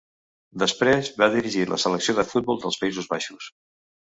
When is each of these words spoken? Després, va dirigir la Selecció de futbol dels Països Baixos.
Després, 0.61 1.11
va 1.23 1.27
dirigir 1.35 1.67
la 1.73 1.79
Selecció 1.83 2.17
de 2.21 2.25
futbol 2.31 2.63
dels 2.65 2.81
Països 2.87 3.13
Baixos. 3.15 3.53